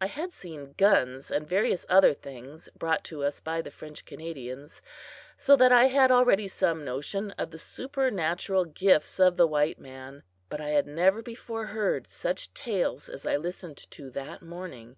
[0.00, 4.82] I had seen guns and various other things brought to us by the French Canadians,
[5.36, 10.24] so that I had already some notion of the supernatural gifts of the white man;
[10.48, 14.96] but I had never before heard such tales as I listened to that morning.